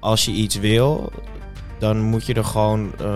[0.00, 1.12] Als je iets wil,
[1.80, 3.06] dan moet je er gewoon uh,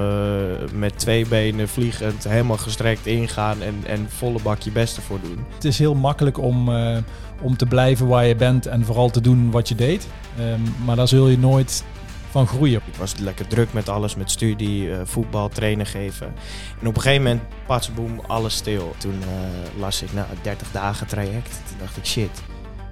[0.75, 5.45] met twee benen vliegend helemaal gestrekt ingaan en, en volle bak je beste voor doen.
[5.55, 6.97] Het is heel makkelijk om, uh,
[7.43, 10.07] om te blijven waar je bent en vooral te doen wat je deed.
[10.41, 11.85] Um, maar daar zul je nooit
[12.31, 12.81] van groeien.
[12.87, 16.27] Ik was lekker druk met alles, met studie, uh, voetbal, trainen geven.
[16.81, 18.95] En op een gegeven moment, patsboom, alles stil.
[18.99, 19.23] Toen
[19.79, 21.63] las ik, nou, 30 dagen traject.
[21.69, 22.43] Toen dacht ik, shit,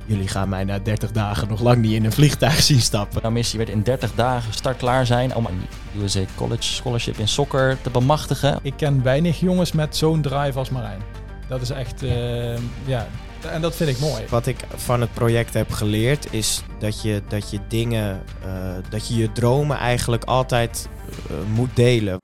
[0.07, 3.21] jullie gaan mij na 30 dagen nog lang niet in een vliegtuig zien stappen.
[3.23, 5.67] Jouw missie werd in 30 dagen startklaar zijn om een
[6.03, 8.59] USA College Scholarship in soccer te bemachtigen.
[8.63, 11.01] Ik ken weinig jongens met zo'n drive als Marijn.
[11.49, 13.07] Dat is echt, uh, ja,
[13.51, 14.23] en dat vind ik mooi.
[14.29, 19.09] Wat ik van het project heb geleerd is dat je, dat je dingen, uh, dat
[19.09, 20.89] je je dromen eigenlijk altijd
[21.31, 22.22] uh, moet delen.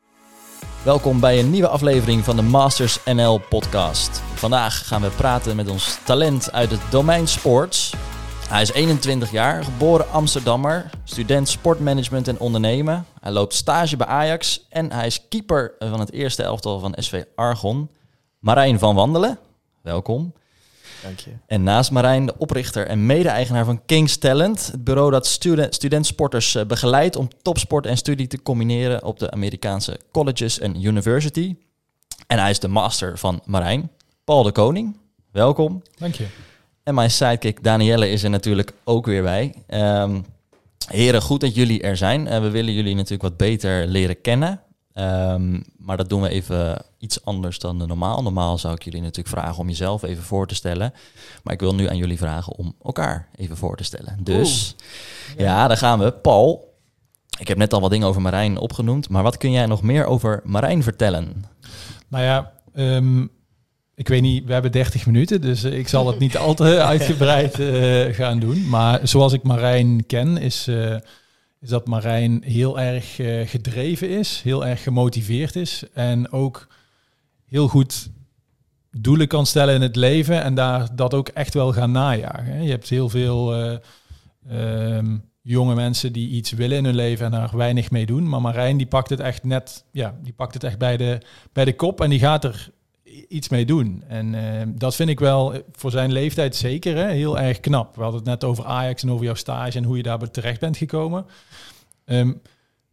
[0.85, 4.21] Welkom bij een nieuwe aflevering van de Masters NL podcast.
[4.21, 7.95] Vandaag gaan we praten met ons talent uit het domein sports.
[8.49, 13.07] Hij is 21 jaar, geboren Amsterdammer, student sportmanagement en ondernemen.
[13.21, 17.23] Hij loopt stage bij Ajax en hij is keeper van het eerste elftal van SV
[17.35, 17.91] Argon.
[18.39, 19.39] Marijn van Wandelen,
[19.83, 20.33] welkom.
[21.03, 21.31] Dank je.
[21.47, 24.67] En naast Marijn de oprichter en mede-eigenaar van Kings Talent.
[24.73, 29.31] Het bureau dat student, studentsporters eh, begeleidt om topsport en studie te combineren op de
[29.31, 31.57] Amerikaanse colleges en university.
[32.27, 33.91] En hij is de master van Marijn,
[34.25, 34.97] Paul de Koning.
[35.31, 35.83] Welkom.
[35.97, 36.27] Dank je.
[36.83, 39.55] En mijn sidekick Danielle is er natuurlijk ook weer bij.
[39.69, 40.25] Um,
[40.87, 42.27] heren, goed dat jullie er zijn.
[42.27, 44.61] Uh, we willen jullie natuurlijk wat beter leren kennen.
[45.01, 48.23] Um, maar dat doen we even iets anders dan normaal.
[48.23, 50.93] Normaal zou ik jullie natuurlijk vragen om jezelf even voor te stellen.
[51.43, 54.19] Maar ik wil nu aan jullie vragen om elkaar even voor te stellen.
[54.21, 54.75] Dus
[55.37, 56.13] ja, ja daar gaan we.
[56.13, 56.75] Paul,
[57.39, 59.09] ik heb net al wat dingen over Marijn opgenoemd.
[59.09, 61.45] Maar wat kun jij nog meer over Marijn vertellen?
[62.09, 63.31] Nou ja, um,
[63.95, 67.59] ik weet niet, we hebben 30 minuten, dus ik zal het niet al te uitgebreid
[67.59, 68.69] uh, gaan doen.
[68.69, 70.97] Maar zoals ik Marijn ken, is, uh,
[71.61, 76.67] is dat Marijn heel erg uh, gedreven is, heel erg gemotiveerd is en ook
[77.45, 78.11] heel goed
[78.91, 82.63] doelen kan stellen in het leven en daar dat ook echt wel gaan najagen.
[82.63, 83.55] Je hebt heel veel
[84.51, 88.29] um, jonge mensen die iets willen in hun leven en daar weinig mee doen.
[88.29, 91.19] Maar Marijn die pakt het echt net, ja, die pakt het echt bij de,
[91.53, 92.71] bij de kop en die gaat er
[93.29, 94.03] iets mee doen.
[94.09, 97.97] En uh, dat vind ik wel voor zijn leeftijd zeker hè, heel erg knap.
[97.97, 100.61] We hadden het net over Ajax en over jouw stage en hoe je daar terecht
[100.61, 101.27] bent gekomen.
[102.05, 102.41] Um,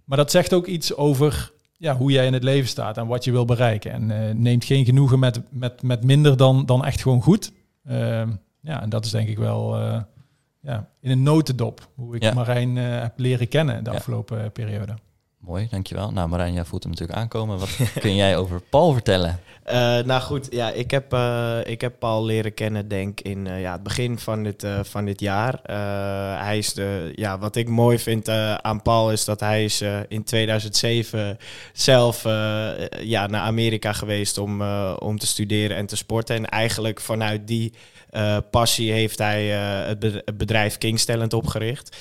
[0.05, 3.23] maar dat zegt ook iets over ja, hoe jij in het leven staat en wat
[3.23, 3.91] je wil bereiken.
[3.91, 7.51] En uh, neemt geen genoegen met, met, met minder dan, dan echt gewoon goed.
[7.87, 8.23] Uh,
[8.61, 10.01] ja, en dat is denk ik wel uh,
[10.61, 12.33] ja, in een notendop hoe ik ja.
[12.33, 14.49] Marijn heb leren kennen de afgelopen ja.
[14.49, 14.93] periode.
[15.45, 16.11] Mooi, dankjewel.
[16.11, 17.59] Nou Marijn, jij voelt hem natuurlijk aankomen.
[17.59, 17.69] Wat
[17.99, 19.39] kun jij over Paul vertellen?
[19.67, 23.61] Uh, nou goed, ja, ik heb, uh, ik heb Paul leren kennen, denk in uh,
[23.61, 25.59] ja, het begin van dit, van dit jaar.
[26.39, 28.29] hij is de, ja, wat ik mooi vind
[28.61, 31.37] aan Paul is dat hij is in 2007
[31.73, 32.23] zelf
[33.01, 34.61] ja, naar Amerika geweest om,
[34.99, 36.35] om te studeren en te sporten.
[36.35, 37.73] En eigenlijk vanuit die
[38.51, 39.45] passie heeft hij
[39.87, 41.97] het bedrijf Kings opgericht.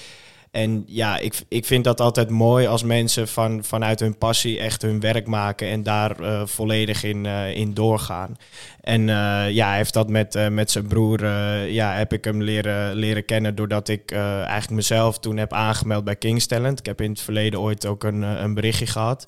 [0.55, 4.83] En ja, ik, ik vind dat altijd mooi als mensen van, vanuit hun passie echt
[4.83, 8.37] hun werk maken en daar uh, volledig in, uh, in doorgaan.
[8.81, 11.27] En uh, ja, hij heeft dat met, met zijn broer,
[11.67, 16.17] ja, heb ik hem leren, leren kennen doordat ik eigenlijk mezelf toen heb aangemeld bij
[16.17, 16.79] Kings Talent.
[16.79, 19.27] Ik heb in het verleden ooit ook een, een berichtje gehad.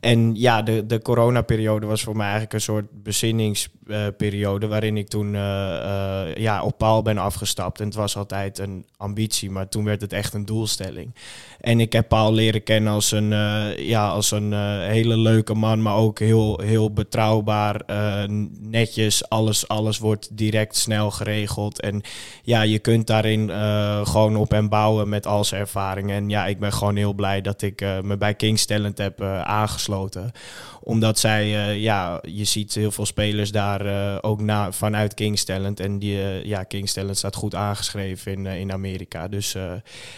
[0.00, 4.66] En ja, de, de coronaperiode was voor mij eigenlijk een soort bezinningsperiode.
[4.66, 7.80] Uh, waarin ik toen uh, uh, ja, op paal ben afgestapt.
[7.80, 11.14] En het was altijd een ambitie, maar toen werd het echt een doelstelling.
[11.60, 13.28] En ik heb Paul leren kennen als een,
[13.76, 14.52] ja, als een
[14.82, 17.80] hele leuke man, maar ook heel, heel betrouwbaar.
[18.60, 21.80] netjes, alles, alles wordt direct snel geregeld.
[21.80, 22.02] En
[22.42, 23.50] ja, je kunt daarin
[24.06, 26.16] gewoon op hem bouwen met al zijn ervaringen.
[26.16, 29.89] En ja, ik ben gewoon heel blij dat ik me bij Kings Talent heb aangesloten
[30.82, 35.44] omdat zij, uh, ja, je ziet heel veel spelers daar uh, ook na, vanuit Kings
[35.44, 35.80] Talent.
[35.80, 39.28] En die, uh, ja, Kings Talent staat goed aangeschreven in, in Amerika.
[39.28, 39.56] Dus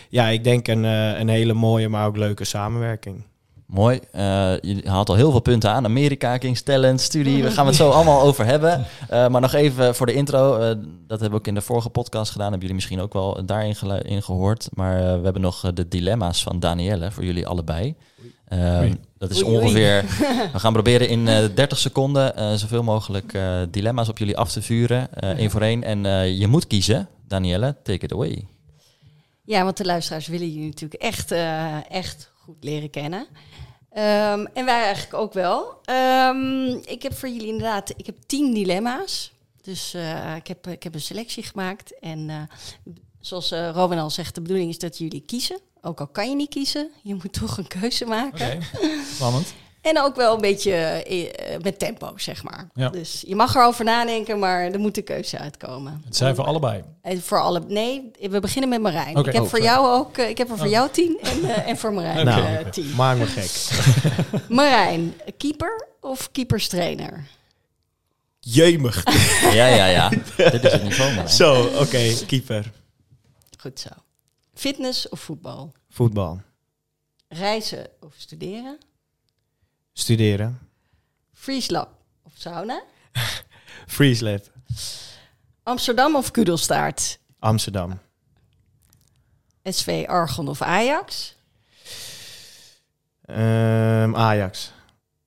[0.08, 3.24] ja, ik denk een, een hele mooie, maar ook leuke samenwerking.
[3.72, 4.00] Mooi.
[4.14, 4.20] Uh,
[4.60, 5.84] je haalt al heel veel punten aan.
[5.84, 7.42] Amerika, Kings Talent, studie.
[7.44, 8.86] We gaan het zo allemaal over hebben.
[9.10, 10.54] Uh, maar nog even voor de intro.
[10.54, 10.60] Uh,
[11.06, 12.50] dat hebben we ook in de vorige podcast gedaan.
[12.50, 14.68] Hebben jullie misschien ook wel daarin in gehoord.
[14.75, 17.94] Maar we hebben nog de dilemma's van Danielle voor jullie allebei.
[18.52, 20.04] Um, dat is oei, ongeveer.
[20.52, 23.38] We gaan proberen in 30 seconden zoveel mogelijk
[23.70, 25.14] dilemma's op jullie af te vuren.
[25.14, 25.82] één voor één.
[25.82, 26.04] En
[26.37, 27.08] je moet kiezen.
[27.28, 28.46] Danielle, take it away.
[29.44, 31.32] Ja, want de luisteraars willen jullie natuurlijk echt,
[31.88, 33.26] echt goed leren kennen.
[33.96, 35.81] Um, en wij eigenlijk ook wel.
[35.90, 39.32] Um, ik heb voor jullie inderdaad, ik heb tien dilemma's.
[39.62, 41.99] Dus uh, ik, heb, ik heb een selectie gemaakt.
[42.00, 42.43] En uh,
[43.20, 45.60] zoals uh, Robin al zegt, de bedoeling is dat jullie kiezen.
[45.84, 48.62] Ook al kan je niet kiezen, je moet toch een keuze maken.
[49.14, 49.52] Spannend.
[49.82, 52.69] En ook wel een beetje eh, met tempo, zeg maar.
[52.75, 52.88] Ja.
[52.88, 56.02] Dus je mag erover nadenken, maar er moet een keuze uitkomen.
[56.05, 56.82] Het zijn voor allebei.
[57.02, 59.17] En voor alle, nee, we beginnen met Marijn.
[59.17, 59.64] Ik heb Oh, voor sorry.
[59.64, 60.73] jou ook, eh, ik heb er voor Oh.
[60.73, 62.94] jou tien en, eh, en voor Marijn Nou, eh, tien.
[62.94, 63.50] Maak me gek.
[64.49, 67.26] Marijn, keeper of keeperstrainer?
[68.40, 69.02] Jemig.
[69.43, 70.08] Ja, ja, ja.
[70.37, 71.28] Dit is het niveau?
[71.28, 72.73] Zo, oké, keeper.
[73.58, 73.88] Goed zo.
[74.54, 75.72] Fitness of voetbal?
[75.88, 76.43] Voetbal.
[77.28, 78.78] Reizen of studeren?
[79.93, 80.58] Studeren.
[81.32, 81.87] Freeze
[82.22, 82.82] of sauna?
[83.87, 84.40] Freeze lab.
[85.62, 87.19] Amsterdam of Kudelstaart?
[87.38, 88.00] Amsterdam.
[89.62, 91.34] SV Argon of Ajax?
[93.26, 94.72] Ehm, Ajax.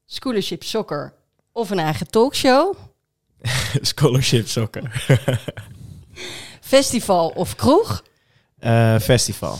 [0.05, 1.13] Scholarship Soccer
[1.51, 2.75] of een eigen talkshow?
[3.81, 4.91] Scholarship soccer.
[6.61, 8.03] Festival of kroeg?
[8.59, 9.57] Eh, festival.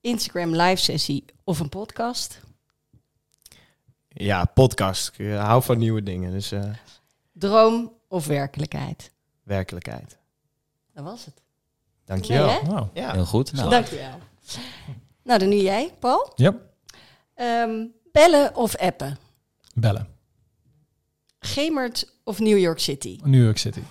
[0.00, 2.40] Instagram live sessie of een podcast?
[4.08, 5.08] Ja, podcast.
[5.08, 6.70] Ik eh, hou van nieuwe dingen, dus eh,
[7.32, 9.10] Droom of werkelijkheid?
[9.42, 10.18] werkelijkheid.
[10.94, 11.42] Dat was het.
[12.04, 12.46] Dankjewel.
[12.46, 12.62] Nee?
[12.70, 12.90] Wauw.
[12.94, 13.12] Ja.
[13.12, 13.52] Heel goed.
[13.52, 14.18] Nou, Dankjewel.
[15.22, 16.32] Nou, dan nu jij, Paul.
[16.34, 16.54] Ja,
[17.34, 19.18] Ehm, bellen of appen?
[19.74, 20.08] bellen.
[21.38, 23.18] Gemert of New York City?
[23.24, 23.82] New York City.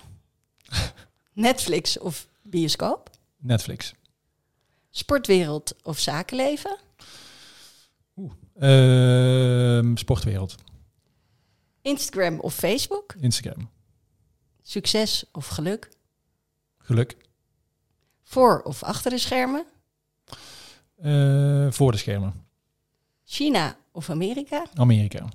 [1.32, 3.10] Netflix of bioscoop?
[3.38, 3.94] Netflix.
[4.94, 6.76] Sportwereld of zakenleven?
[8.58, 10.54] Ehm, sportwereld.
[11.82, 13.14] Instagram of Facebook?
[13.20, 13.70] Instagram.
[14.62, 15.88] Succes of geluk?
[16.78, 17.16] Geluk.
[18.22, 19.66] Voor of achter de schermen?
[20.96, 22.44] Eh, voor de schermen.
[23.24, 24.66] China of Amerika?
[24.74, 25.28] Amerika.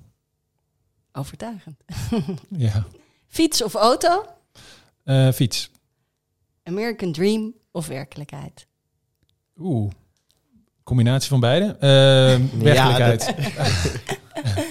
[1.11, 1.83] Overtuigend.
[2.49, 2.85] Ja.
[3.27, 4.25] Fiets of auto?
[5.03, 5.71] Eh, fiets.
[6.63, 8.66] American Dream of werkelijkheid?
[9.59, 9.91] Oeh.
[10.83, 11.65] Combinatie van beide.
[11.79, 13.25] Ehm, werkelijkheid.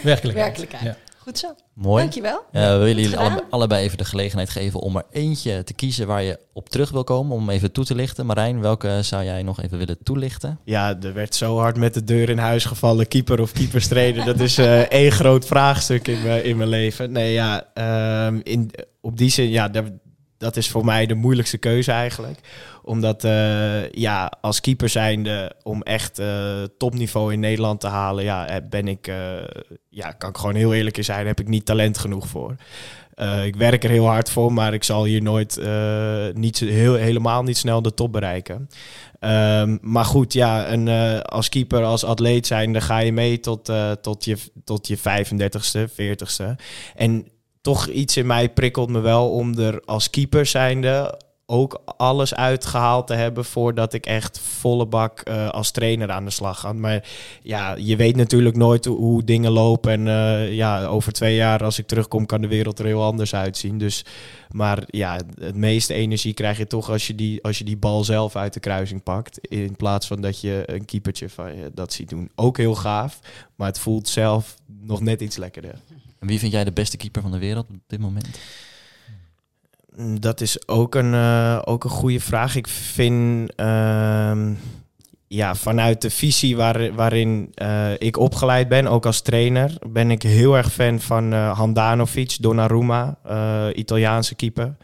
[0.03, 0.35] werkelijkheid.
[0.35, 0.83] Werkelijkheid.
[0.83, 0.97] Ja.
[1.19, 1.55] Goed zo.
[1.75, 2.03] mooi.
[2.03, 2.44] Dankjewel.
[2.53, 3.19] Eh, we willen jullie
[3.50, 7.05] allebei, even de gelegenheid geven om er eentje te kiezen waar je op terug wil
[7.05, 8.27] komen, om even toe te lichten.
[8.27, 10.59] Marijn, welke zou jij nog even willen toelichten?
[10.65, 13.09] Ja, er werd zo hard met de deur in huis gevallen.
[13.09, 14.25] Keeper of keeperstrainer.
[14.25, 17.12] Dat is eh één groot vraagstuk in mijn, in mijn leven.
[17.12, 19.85] Nee, ja, ehm, in, op die zin, ja, dat,
[20.38, 22.38] dat is voor mij de moeilijkste keuze eigenlijk.
[22.87, 28.47] Omdat, eh, ja, als keeper zijnde, om echt eh, topniveau in Nederland te halen, ja,
[28.47, 29.17] eh, ben ik, eh,
[29.88, 32.55] ja, kan ik gewoon heel eerlijk in zijn, heb ik niet talent genoeg voor.
[33.44, 35.61] Ik werk er heel hard voor, maar ik zal hier nooit
[36.35, 38.69] niet, heel, helemaal niet snel de top bereiken.
[39.21, 40.88] Ehm, maar goed, ja, een,
[41.23, 45.88] als keeper, als atleet zijn, dan ga je mee tot, tot, je, tot je 35ste,
[45.88, 46.56] 40ste.
[46.94, 47.27] En
[47.61, 53.07] toch iets in mij prikkelt me wel om er als keeper zijnde ook alles uitgehaald
[53.07, 56.73] te hebben voordat ik echt volle bak eh, als trainer aan de slag ga.
[56.73, 57.09] Maar
[57.43, 59.93] ja, je weet natuurlijk nooit hoe, dingen lopen.
[59.93, 63.35] En eh, ja, over twee jaar als ik terugkom kan de wereld er heel anders
[63.35, 63.79] uitzien.
[63.79, 64.05] Dus,
[64.51, 68.05] maar ja, het meeste energie krijg je toch als je, die, als je die bal
[68.05, 69.39] zelf uit de kruising pakt.
[69.49, 72.31] In plaats van dat je een keepertje van dat ziet doen.
[72.35, 73.19] Ook heel gaaf,
[73.55, 75.75] maar het voelt zelf nog net iets lekkerder.
[76.19, 78.39] En wie vind jij de beste keeper van de wereld op dit moment?
[79.97, 82.57] Mm, Dat is ook een, eh, ook een goede vraag.
[82.57, 84.53] Ik vind ehm,
[85.27, 90.23] ja, vanuit de visie waar, waarin eh, ik opgeleid ben, ook als trainer, ben ik
[90.23, 93.19] heel erg fan van eh, Handanovic, Donnarumma,
[93.75, 94.76] Italiaanse keeper.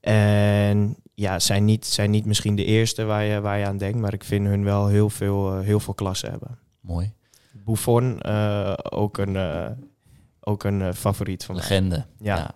[0.00, 3.98] En ja, zijn niet, zijn niet misschien de eerste waar je, waar je aan denkt,
[3.98, 6.58] maar ik vind hun wel heel veel, heel veel klasse hebben.
[6.80, 7.12] Mooi.
[7.64, 8.24] Buffon,
[8.90, 9.36] ook een,
[10.40, 11.64] ook een favoriet van mij.
[11.64, 12.04] Legende.
[12.18, 12.50] Ja.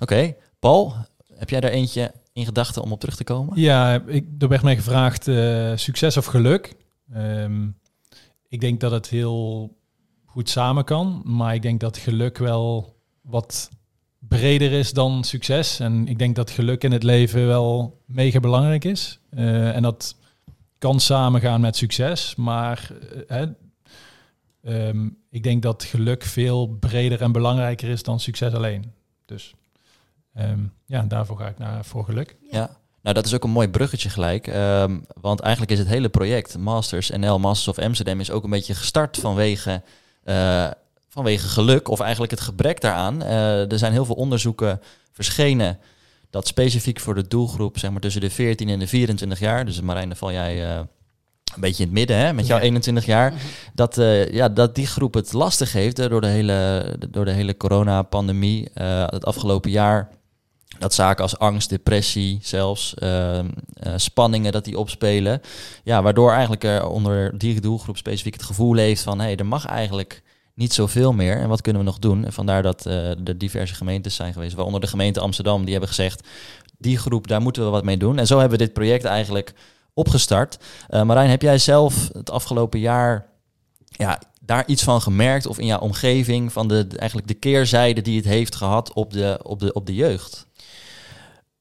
[0.00, 0.34] Oké.
[0.62, 0.94] Paul,
[1.36, 3.60] heb jij daar eentje in gedachten om op terug te komen?
[3.60, 6.74] Ja, ik, er werd mij gevraagd eh, succes of geluk.
[7.12, 7.68] Ehm,
[8.48, 9.70] ik denk dat het heel
[10.24, 13.70] goed samen kan, maar ik denk dat geluk wel wat
[14.18, 15.80] breder is dan succes.
[15.80, 19.18] En ik denk dat geluk in het leven wel mega belangrijk is.
[19.30, 20.16] Eh, en dat
[20.78, 22.90] kan samengaan met succes, maar
[23.28, 23.42] eh,
[24.62, 28.92] ehm, ik denk dat geluk veel breder en belangrijker is dan succes alleen.
[29.24, 29.54] Dus
[30.34, 32.36] ehm, ja, daarvoor ga ik naar voor geluk.
[32.50, 32.76] Ja.
[33.02, 34.46] Nou, dat is ook een mooi bruggetje gelijk.
[34.46, 38.50] ehm, want eigenlijk is het hele project Masters NL Masters of Amsterdam is ook een
[38.50, 39.82] beetje gestart vanwege,
[40.24, 40.70] eh,
[41.08, 41.88] vanwege geluk.
[41.88, 43.22] Of eigenlijk het gebrek daaraan.
[43.22, 44.80] Eh, er zijn heel veel onderzoeken
[45.12, 45.78] verschenen
[46.30, 49.64] dat specifiek voor de doelgroep, zeg maar tussen de 14 en de 24 jaar.
[49.64, 50.76] Dus Marijn, daar val jij eh,
[51.54, 52.62] een beetje in het midden, hè, met jouw Ja.
[52.64, 53.32] 21 jaar.
[53.74, 57.56] Dat, eh, ja, dat die groep het lastig heeft door de hele, door de hele
[57.56, 58.68] coronapandemie.
[58.74, 60.08] het afgelopen jaar
[60.78, 65.40] dat zaken als angst, depressie, zelfs ehm, eh, spanningen dat die opspelen.
[65.84, 69.46] Ja, waardoor eigenlijk er onder die doelgroep specifiek het gevoel leeft van hé, hey, er
[69.46, 70.22] mag eigenlijk
[70.54, 71.40] niet zoveel meer.
[71.40, 72.24] En wat kunnen we nog doen?
[72.24, 75.88] En vandaar dat uh, er diverse gemeentes zijn geweest, waaronder de gemeente Amsterdam, die hebben
[75.88, 76.28] gezegd,
[76.78, 78.18] die groep, daar moeten we wat mee doen.
[78.18, 79.54] En zo hebben we dit project eigenlijk
[79.94, 80.58] opgestart.
[80.90, 83.26] Uh, Marijn, heb jij zelf het afgelopen jaar
[83.84, 88.16] ja, daar iets van gemerkt of in jouw omgeving van de, eigenlijk de keerzijde die
[88.16, 90.46] het heeft gehad op de, op de, op de jeugd?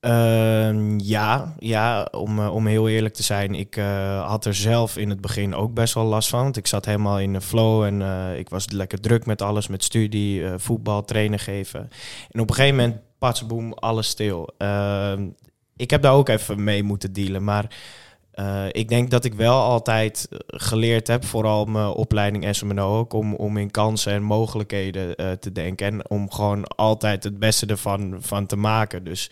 [0.01, 4.97] Uh, ja, ja om, uh, om heel eerlijk te zijn, ik uh, had er zelf
[4.97, 6.43] in het begin ook best wel last van.
[6.43, 9.67] Want ik zat helemaal in de flow en uh, ik was lekker druk met alles,
[9.67, 11.89] met studie, voetbal, trainen geven.
[12.31, 14.49] En op een gegeven moment, patsboom, alles stil.
[14.57, 15.27] Ehm,
[15.75, 17.75] ik heb daar ook even mee moeten dealen, maar
[18.71, 23.57] ik denk dat ik wel altijd geleerd heb, vooral mijn opleiding SMNO ook, om, om
[23.57, 25.87] in kansen en mogelijkheden te denken.
[25.87, 29.03] En om gewoon altijd het beste ervan van te maken.
[29.03, 29.29] Dus...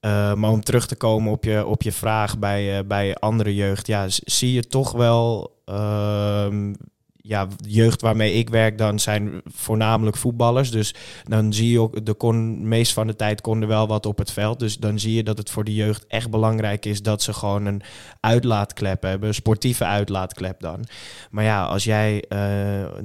[0.00, 3.54] Uh, maar om terug te komen op je, op je vraag bij, uh, bij andere
[3.54, 6.72] jeugd, ja, zie je toch wel, uh,
[7.16, 10.70] ja, jeugd waarmee ik werk, dan zijn voornamelijk voetballers.
[10.70, 14.06] Dus dan zie je ook, de kon, meest van de tijd kon er wel wat
[14.06, 14.58] op het veld.
[14.58, 17.66] Dus dan zie je dat het voor de jeugd echt belangrijk is dat ze gewoon
[17.66, 17.82] een
[18.20, 20.84] uitlaatklep hebben, een sportieve uitlaatklep dan.
[21.30, 22.38] Maar ja, als jij uh,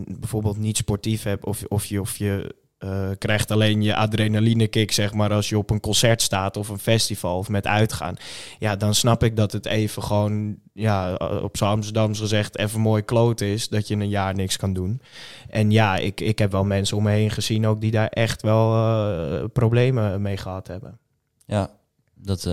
[0.08, 4.92] bijvoorbeeld niet sportief hebt of, of je, of je uh, krijgt alleen je adrenaline kick,
[4.92, 8.16] zeg maar, als je op een concert staat of een festival of met uitgaan.
[8.60, 13.02] Ja, dan snap ik dat het even gewoon, ja, op z'n Amsterdams gezegd, even mooi
[13.02, 15.02] kloot is dat je een jaar niks kan doen.
[15.50, 18.42] En ja, ik, ik heb wel mensen om me heen gezien ook die daar echt
[18.42, 21.00] wel uh, problemen mee gehad hebben.
[21.46, 21.70] Ja,
[22.16, 22.46] dat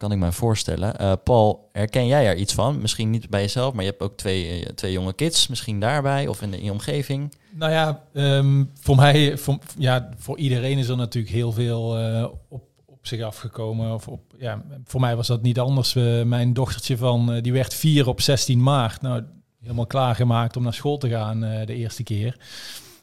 [0.00, 0.94] kan ik me voorstellen.
[1.00, 2.80] Uh, Paul, herken jij er iets van?
[2.80, 6.42] Misschien niet bij jezelf, maar je hebt ook twee, twee jonge kids, misschien daarbij of
[6.42, 7.34] in, de, in omgeving.
[7.50, 12.26] Nou ja, um, voor mij, voor, ja, voor iedereen is er natuurlijk heel veel uh,
[12.48, 13.94] op, op zich afgekomen.
[13.94, 15.94] Of op, ja, voor mij was dat niet anders.
[16.24, 19.02] Mijn dochtertje van, die werd vier op 16 maart.
[19.02, 19.22] Nou,
[19.62, 22.36] helemaal klaargemaakt om naar school te gaan de eerste keer.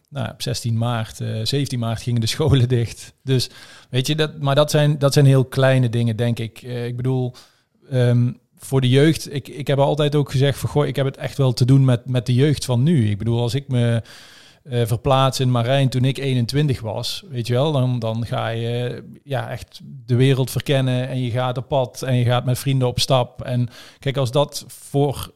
[0.09, 3.13] Nou, op 16 maart, 17 maart gingen de scholen dicht.
[3.23, 3.49] Dus
[3.89, 6.61] weet je, dat, maar dat zijn, dat zijn heel kleine dingen, denk ik.
[6.61, 7.33] ik bedoel,
[7.91, 11.17] um, voor de jeugd, ik, ik heb altijd ook gezegd van goh, ik heb het
[11.17, 13.09] echt wel te doen met, met de jeugd van nu.
[13.09, 14.01] Ik bedoel, als ik me
[14.63, 19.03] uh, verplaats in Marijn toen ik 21 was, weet je wel, dan, dan ga je
[19.23, 22.87] ja, echt de wereld verkennen en je gaat op pad en je gaat met vrienden
[22.87, 23.41] op stap.
[23.41, 25.33] En kijk, als dat voor,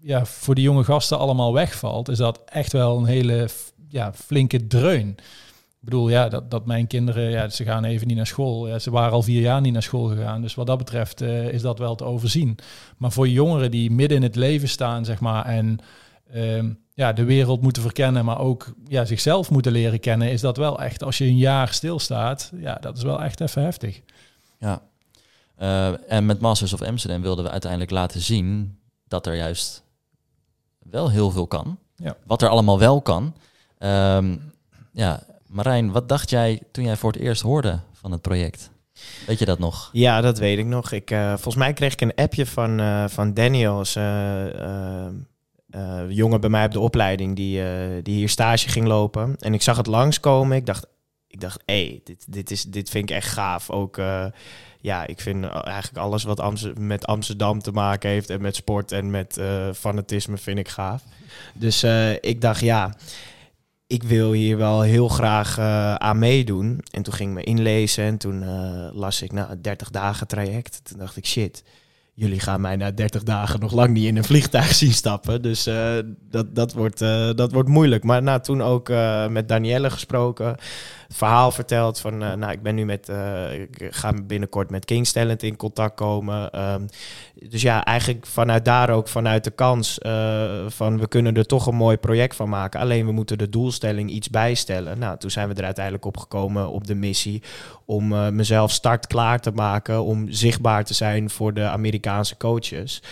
[0.00, 3.48] ja, voor de jonge gasten allemaal wegvalt, is dat echt wel een hele
[3.94, 5.08] ja, flinke dreun.
[5.08, 8.68] Ik bedoel, ja, dat, dat mijn kinderen, ja, ze gaan even niet naar school.
[8.68, 10.42] Ja, ze waren al vier jaar niet naar school gegaan.
[10.42, 12.58] Dus wat dat betreft uh, is dat wel te overzien.
[12.96, 15.78] Maar voor jongeren die midden in het leven staan, zeg maar, en
[16.34, 20.56] uh, ja, de wereld moeten verkennen, maar ook ja, zichzelf moeten leren kennen, is dat
[20.56, 24.00] wel echt, als je een jaar stilstaat, ja, dat is wel echt even heftig.
[24.58, 24.82] Ja,
[25.58, 29.82] uh, en met Masters of Amsterdam wilden we uiteindelijk laten zien dat er juist
[30.78, 31.78] wel heel veel kan.
[31.96, 32.16] Ja.
[32.26, 33.34] Wat er allemaal wel kan.
[33.84, 34.52] Um,
[34.92, 38.70] ja, Marijn, wat dacht jij toen jij voor het eerst hoorde van het project?
[39.26, 39.90] Weet je dat nog?
[39.92, 40.92] Ja, dat weet ik nog.
[40.92, 45.06] Ik, uh, volgens mij kreeg ik een appje van, uh, van Daniels uh,
[46.08, 47.62] jongen bij mij op de opleiding die,
[48.02, 49.36] die hier stage ging lopen.
[49.38, 50.56] En ik zag het langskomen.
[50.56, 50.86] Ik dacht,
[51.26, 53.70] ik dacht, hé, hey, dit, dit, is, dit vind ik echt gaaf.
[53.70, 53.96] Ook,
[54.80, 59.10] ja, ik vind eigenlijk alles wat met Amsterdam te maken heeft en met sport en
[59.10, 59.40] met
[59.74, 61.02] fanatisme vind ik gaaf.
[61.52, 61.82] Dus
[62.20, 62.94] ik dacht, ja,
[63.86, 65.58] ik wil hier wel heel graag
[65.98, 66.80] aan meedoen.
[66.90, 68.44] En toen ging ik me inlezen en toen
[68.92, 70.80] las ik, nou, 30 dagen traject.
[70.84, 71.64] Toen dacht ik, shit
[72.16, 75.42] jullie gaan mij na 30 dagen nog lang niet in een vliegtuig zien stappen.
[75.42, 75.96] Dus uh,
[76.30, 76.98] dat, dat, wordt,
[77.36, 78.04] dat wordt moeilijk.
[78.04, 78.88] Maar nou, toen ook
[79.28, 80.56] met Danielle gesproken
[81.14, 85.12] verhaal verteld van, uh, nou, ik ben nu met, uh, ik ga binnenkort met King's
[85.14, 86.60] in contact komen.
[86.72, 86.86] Um,
[87.48, 91.66] dus ja, eigenlijk vanuit daar ook, vanuit de kans uh, van, we kunnen er toch
[91.66, 92.80] een mooi project van maken.
[92.80, 94.98] Alleen we moeten de doelstelling iets bijstellen.
[94.98, 97.42] Nou, toen zijn we er uiteindelijk op gekomen op de missie
[97.86, 103.02] om mezelf startklaar te maken, om zichtbaar te zijn voor de Amerikaanse coaches.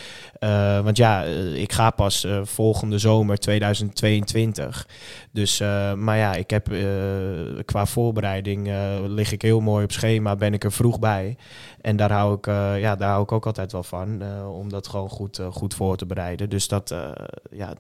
[0.83, 1.23] Want ja,
[1.55, 4.87] ik ga pas volgende zomer 2022.
[5.31, 5.59] Dus,
[5.97, 6.69] maar ja, ik heb
[7.65, 8.71] qua voorbereiding
[9.07, 11.37] lig ik heel mooi op schema, ben ik er vroeg bij.
[11.81, 12.47] En daar hou ik,
[12.81, 16.07] ja, daar hou ik ook altijd wel van, om dat gewoon goed, goed voor te
[16.07, 16.51] bereiden.
[16.51, 16.95] Dus dat,
[17.51, 17.75] ja,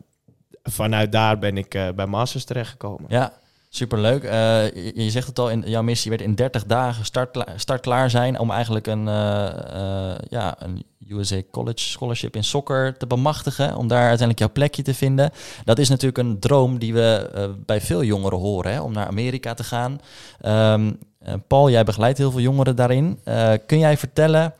[0.63, 3.05] vanuit daar ben ik bij Masters terechtgekomen.
[3.09, 3.33] Ja,
[3.75, 4.23] Superleuk.
[4.23, 8.11] Uh, je, je, zegt het al, in jouw missie werd in 30 dagen start, startklaar
[8.11, 13.77] zijn om eigenlijk een, uh, uh, ja, een USA College Scholarship in soccer te bemachtigen,
[13.77, 15.31] om daar uiteindelijk jouw plekje te vinden.
[15.65, 17.31] Dat is natuurlijk een droom die we
[17.67, 20.01] bij veel jongeren horen, hè, om naar Amerika te gaan.
[20.47, 23.19] Um, Eh, Paul, jij begeleidt heel veel jongeren daarin.
[23.25, 24.55] Eh, kun jij vertellen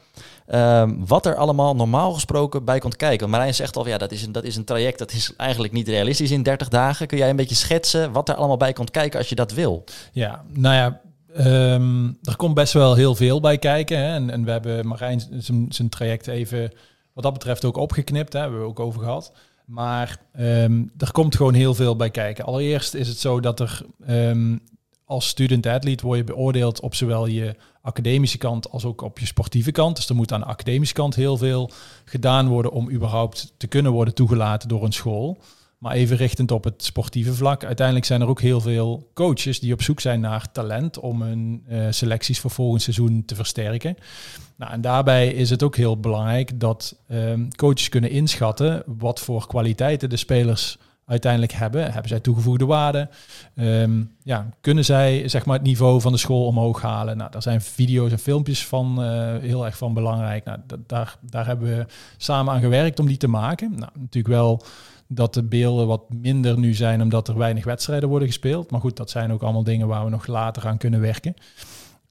[0.53, 3.31] ehm, wat er allemaal normaal gesproken bij komt kijken?
[3.31, 5.89] Marijn zegt al, ja, dat is, een, dat is een traject dat is eigenlijk niet
[5.89, 7.07] realistisch in 30 dagen.
[7.07, 9.85] Kun jij een beetje schetsen wat er allemaal bij komt kijken als je dat wil?
[10.13, 11.01] Ja, nou ja,
[11.35, 13.99] ehm, er komt best wel heel veel bij kijken.
[13.99, 14.15] Hè?
[14.15, 15.23] En, en we hebben Marijn
[15.69, 16.73] zijn- traject even
[17.13, 18.33] wat dat betreft ook opgeknipt.
[18.33, 18.41] Hè?
[18.41, 19.33] Hebben we ook over gehad.
[19.65, 22.45] Maar ehm, er komt gewoon heel veel bij kijken.
[22.45, 23.83] Allereerst is het zo dat er
[25.13, 29.73] als student-athlete word je beoordeeld op zowel je academische kant als ook op je sportieve
[29.73, 29.97] kant.
[29.97, 31.71] Dus er moet aan de academische kant heel veel
[32.05, 35.39] gedaan worden om überhaupt te kunnen worden toegelaten door een school.
[35.79, 37.65] Maar even richtend op het sportieve vlak.
[37.65, 41.65] Uiteindelijk zijn er ook heel veel coaches die op zoek zijn naar talent om hun
[41.69, 43.97] eh, selecties voor volgend seizoen te versterken.
[44.57, 49.47] Nou, en daarbij is het ook heel belangrijk dat ehm, coaches kunnen inschatten wat voor
[49.47, 51.85] kwaliteiten de spelers uiteindelijk hebben.
[51.85, 53.09] Hebben zij toegevoegde waarde?
[53.55, 57.17] Ehm, ja, kunnen zij zeg maar, het niveau van de school omhoog halen?
[57.17, 60.45] Nou, daar zijn video's en filmpjes van eh, heel erg van belangrijk.
[60.45, 63.71] Nou, da- daar, daar hebben we samen aan gewerkt om die te maken.
[63.71, 64.63] Nou, natuurlijk wel
[65.09, 68.71] dat de beelden wat minder nu zijn omdat er weinig wedstrijden worden gespeeld.
[68.71, 71.35] Maar goed, dat zijn ook allemaal dingen waar we nog later aan kunnen werken.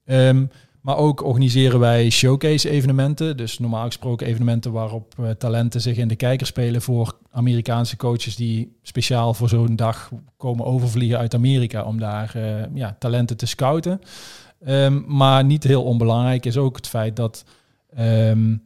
[0.05, 0.45] Ehm,
[0.81, 3.37] maar ook organiseren wij showcase-evenementen.
[3.37, 8.35] Dus normaal gesproken evenementen waarop eh, talenten zich in de kijker spelen voor Amerikaanse coaches
[8.35, 13.45] die speciaal voor zo'n dag komen overvliegen uit Amerika om daar eh, ja, talenten te
[13.45, 14.01] scouten.
[14.63, 17.45] Ehm, maar niet heel onbelangrijk is ook het feit dat
[17.95, 18.57] ehm, eh,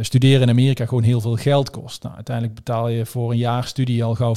[0.00, 2.02] studeren in Amerika gewoon heel veel geld kost.
[2.02, 4.34] Nou, uiteindelijk betaal je voor een jaar studie al gauw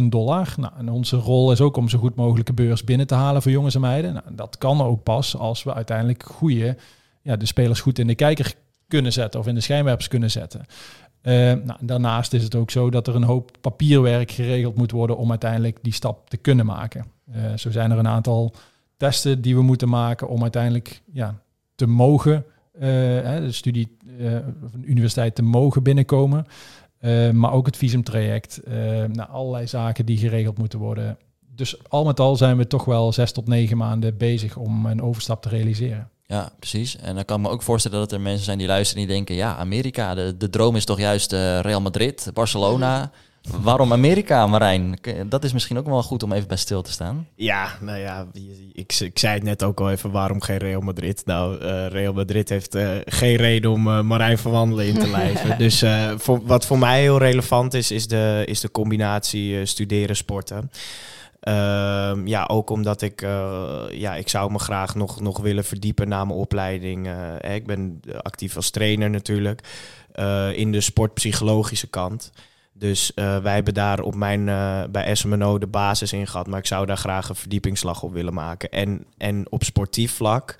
[0.00, 0.54] 50.000 dollar.
[0.56, 3.50] Nou, en onze rol is ook om zo goed mogelijke beurs binnen te halen voor
[3.50, 4.12] jongens en meiden.
[4.12, 6.76] Nou, dat kan ook pas als we uiteindelijk goede,
[7.22, 8.54] ja, de spelers goed in de kijker
[8.88, 10.66] kunnen zetten of in de schijnwerpers kunnen zetten.
[11.20, 15.16] Eh, nou, daarnaast is het ook zo dat er een hoop papierwerk geregeld moet worden
[15.16, 17.04] om uiteindelijk die stap te kunnen maken.
[17.32, 18.54] Eh, zo zijn er een aantal
[18.96, 21.34] testen die we moeten maken om uiteindelijk ja,
[21.74, 26.46] te mogen eh, de studie eh, of een universiteit te mogen binnenkomen.
[26.98, 28.62] Eh, maar ook het visumtraject.
[28.62, 31.18] eh nou, allerlei zaken die geregeld moeten worden.
[31.54, 35.02] Dus al met al zijn we toch wel zes tot negen maanden bezig om een
[35.02, 36.08] overstap te realiseren.
[36.26, 36.96] Ja, precies.
[36.96, 39.16] En dan kan ik me ook voorstellen dat er mensen zijn die luisteren en die
[39.16, 39.34] denken...
[39.34, 43.10] ja, Amerika, de, de droom is toch juist eh, Real Madrid, Barcelona.
[43.50, 44.98] Waarom Amerika, Marijn?
[45.26, 47.28] Dat is misschien ook wel goed om even bij stil te staan.
[47.34, 48.26] Ja, nou ja,
[48.72, 51.22] ik, ik zei het net ook al even, waarom geen Real Madrid?
[51.24, 55.10] Nou, eh, Real Madrid heeft eh, geen reden om eh, Marijn van Wandelen in te
[55.18, 55.58] lijven.
[55.58, 55.84] dus
[56.16, 60.70] voor, wat voor mij heel relevant is, is de, is de combinatie studeren, sporten.
[61.40, 63.20] Ehm, ja, ook omdat ik,
[63.90, 67.06] ja, ik zou me graag nog, nog willen verdiepen na mijn opleiding.
[67.06, 69.60] Hè, ik ben actief als trainer natuurlijk,
[70.54, 72.32] in de sportpsychologische kant.
[72.76, 76.46] Dus eh, wij hebben daar op mijn, eh, bij SMNO de basis in gehad.
[76.46, 78.70] Maar ik zou daar graag een verdiepingsslag op willen maken.
[78.70, 80.56] En, en op sportief vlak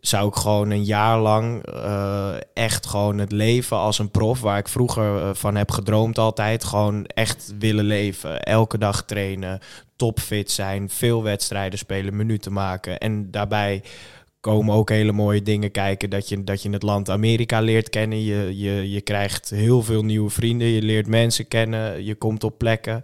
[0.00, 4.40] zou ik gewoon een jaar lang eh, echt gewoon het leven als een prof...
[4.40, 8.42] waar ik vroeger van heb gedroomd altijd, gewoon echt willen leven.
[8.42, 9.60] Elke dag trainen,
[9.96, 12.98] topfit zijn, veel wedstrijden spelen, minuten maken.
[12.98, 13.82] En daarbij
[14.40, 16.10] komen ook hele mooie dingen kijken.
[16.10, 18.24] Dat je, dat je het land Amerika leert kennen.
[18.24, 20.66] Je, je, je krijgt heel veel nieuwe vrienden.
[20.66, 22.04] Je leert mensen kennen.
[22.04, 23.02] Je komt op plekken.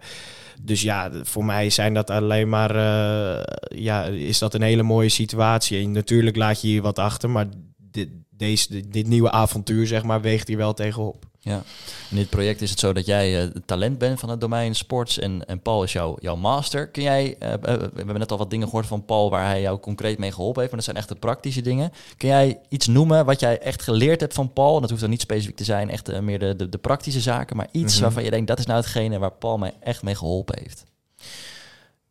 [0.61, 2.75] Dus ja, voor mij zijn dat alleen maar.
[2.75, 3.43] eh,
[3.79, 5.83] ja, is dat een hele mooie situatie.
[5.83, 7.29] En natuurlijk laat je hier wat achter.
[7.29, 7.47] Maar
[7.77, 11.25] dit, deze, dit nieuwe avontuur, zeg maar, weegt hier wel tegenop.
[11.47, 11.63] Ja.
[12.09, 15.19] In dit project is het zo dat jij het talent bent van het domein sports
[15.19, 16.87] en, en Paul is jouw, jouw master.
[16.87, 19.61] Kun jij, eh, eh, we hebben net al wat dingen gehoord van Paul waar hij
[19.61, 21.91] jou concreet mee geholpen heeft, maar dat zijn echt de praktische dingen.
[22.17, 24.79] Kun jij iets noemen wat jij echt geleerd hebt van Paul?
[24.81, 27.67] Dat hoeft dan niet specifiek te zijn, echt meer de, de, de praktische zaken, maar
[27.71, 28.01] iets Mhm.
[28.03, 30.83] waarvan je denkt dat is nou hetgene waar Paul mij echt mee geholpen heeft.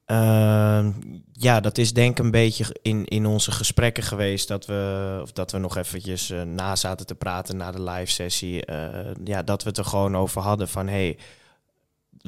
[0.06, 0.92] Ehm,
[1.32, 5.32] ja, dat is denk ik een beetje in, in onze gesprekken geweest dat we, of
[5.32, 8.64] dat we nog eventjes eh, na zaten te praten na de live sessie.
[8.64, 11.18] eh, ja, dat we het er gewoon over hadden van hey,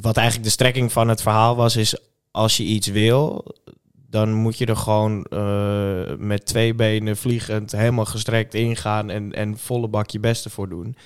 [0.00, 1.96] wat eigenlijk de strekking van het verhaal was, is
[2.30, 3.44] als je iets wil,
[4.10, 9.58] dan moet je er gewoon eh, met twee benen vliegend helemaal gestrekt ingaan en, en
[9.58, 10.96] volle bak je beste voor doen.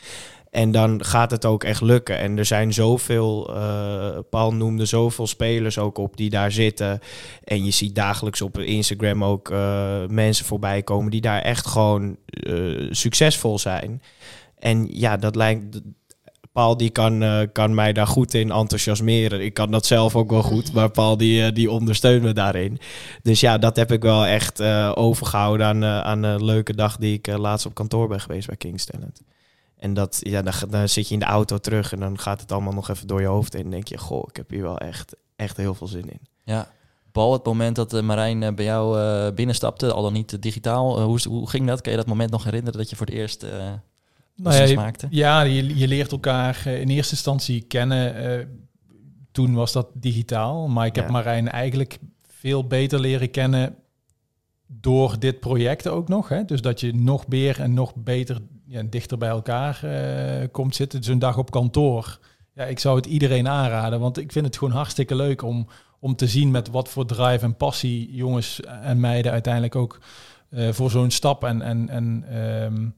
[0.52, 2.18] En dan gaat het ook echt lukken.
[2.18, 7.00] En er zijn zoveel, eh, Paul noemde zoveel spelers ook op die daar zitten.
[7.44, 12.16] En je ziet dagelijks op Instagram ook eh, mensen voorbij komen die daar echt gewoon
[12.26, 14.02] eh, succesvol zijn.
[14.58, 15.80] En ja, dat lijkt.
[16.52, 19.44] Paul die kan, kan mij daar goed in enthousiasmeren.
[19.44, 22.78] Ik kan dat zelf ook wel goed, maar Paul die, die ondersteunt me daarin.
[23.22, 27.14] Dus ja, dat heb ik wel echt eh, overgehouden aan, aan een leuke dag die
[27.14, 28.86] ik laatst op kantoor ben geweest bij King's.
[29.82, 32.52] En dat, ja, dan, dan zit je in de auto terug en dan gaat het
[32.52, 33.64] allemaal nog even door je hoofd heen.
[33.64, 36.20] En denk je, goh, ik heb hier wel echt, echt heel veel zin in.
[36.44, 36.68] Ja.
[37.12, 41.02] Paul, het moment dat uh, Marijn uh, bij jou uh, binnenstapte, al dan niet digitaal,
[41.02, 41.80] hoe, hoe ging dat?
[41.80, 43.46] Kan je dat moment nog herinneren dat je voor het eerst
[44.36, 45.06] nou ja, maakte?
[45.10, 48.48] Ja, je, je leert elkaar in eerste instantie kennen.
[49.32, 53.74] toen was dat digitaal, maar ik heb Marijn eigenlijk veel beter leren kennen
[54.66, 56.28] door dit project ook nog.
[56.28, 56.44] Hè?
[56.44, 58.38] Dus dat je nog meer en nog beter
[58.72, 59.80] ja, dichter bij elkaar
[60.50, 61.00] komt zitten.
[61.00, 62.18] Dus een dag op kantoor.
[62.54, 65.66] Ja, ik zou het iedereen aanraden, want ik vind het gewoon hartstikke leuk om
[66.02, 70.00] om te zien met wat voor drive en passie jongens en meiden uiteindelijk ook
[70.50, 72.94] uh, voor zo'n stap en, en, en um,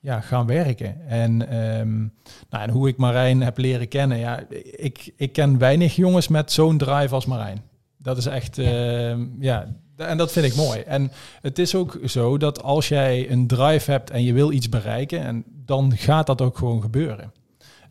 [0.00, 1.06] ja, gaan werken.
[1.06, 2.12] En, um,
[2.50, 4.44] nou, en hoe ik Marijn heb leren kennen, ja,
[4.76, 7.62] ik, ik ken weinig jongens met zo'n drive als Marijn.
[7.98, 9.66] Dat is echt, uh, ja,
[10.06, 10.80] en dat vind ik mooi.
[10.80, 14.68] En het is ook zo dat als jij een drive hebt en je wil iets
[14.68, 17.32] bereiken, en dan gaat dat ook gewoon gebeuren.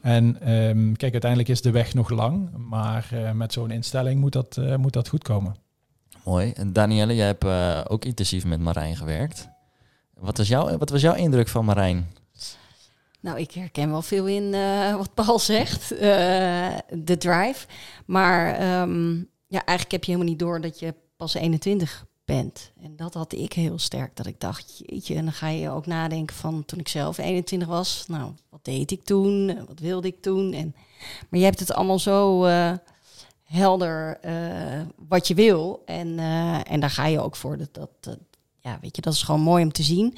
[0.01, 4.33] En um, kijk, uiteindelijk is de weg nog lang, maar uh, met zo'n instelling moet
[4.33, 5.55] dat, uh, moet dat goed komen.
[6.23, 6.51] Mooi.
[6.51, 9.49] En Danielle, jij hebt uh, ook intensief met Marijn gewerkt.
[10.13, 12.11] Wat was, jouw, wat was jouw indruk van Marijn?
[13.19, 14.51] Nou, ik herken wel veel in
[14.97, 17.67] wat Paul zegt, de drive.
[18.05, 22.71] Maar um, ja, eigenlijk heb je helemaal niet door dat je pas 21 bent.
[22.81, 24.15] En dat had ik heel sterk.
[24.15, 27.67] Dat ik dacht, jeetje, en dan ga je ook nadenken van toen ik zelf 21
[27.67, 28.03] was.
[28.07, 29.65] Nou, wat deed ik toen?
[29.67, 30.53] Wat wilde ik toen?
[30.53, 30.75] En,
[31.29, 32.73] maar je hebt het allemaal zo uh,
[33.43, 35.81] helder uh, wat je wil.
[35.85, 37.57] En, uh, en daar ga je ook voor.
[37.57, 38.17] Dat, dat,
[38.59, 40.17] ja, weet je, dat is gewoon mooi om te zien.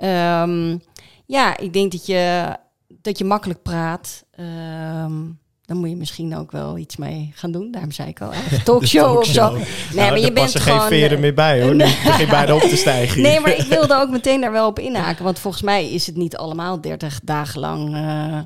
[0.00, 0.82] Um,
[1.26, 2.56] ja, ik denk dat je,
[2.88, 4.24] dat je makkelijk praat.
[4.40, 7.70] Um, dan moet je misschien ook wel iets mee gaan doen.
[7.70, 8.62] Daarom zei ik al, hè?
[8.64, 9.50] talkshow of zo.
[9.50, 11.74] Nee, nou, maar je bent er geen veren eh, meer bij hoor.
[11.84, 13.22] Nu begin bijna op te stijgen.
[13.22, 15.24] Nee, maar ik wilde ook meteen daar wel op inhaken.
[15.24, 18.38] Want volgens mij is het niet allemaal 30 dagen lang uh,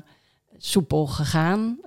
[0.63, 1.77] soepel gegaan.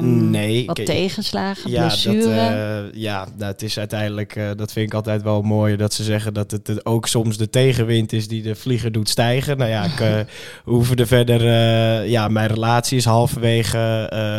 [0.00, 0.66] Um, nee.
[0.66, 2.18] Wat tegenslagen, ja, blessure.
[2.18, 5.92] Dat, uh, ja, nou, het is uiteindelijk, uh, dat vind ik altijd wel mooi, dat
[5.92, 9.58] ze zeggen dat het ook soms de tegenwind is die de vlieger doet stijgen.
[9.58, 10.18] Nou ja, ik uh,
[10.64, 11.42] hoef er verder,
[12.04, 13.78] ja, mijn relatie is halverwege